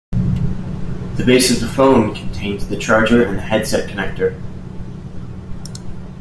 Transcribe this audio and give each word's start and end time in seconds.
The 1.17 1.23
base 1.23 1.51
of 1.51 1.59
the 1.59 1.67
phone 1.67 2.15
contains 2.15 2.67
the 2.67 2.75
charger 2.75 3.23
and 3.23 3.39
headset 3.39 3.87
connector. 3.87 4.35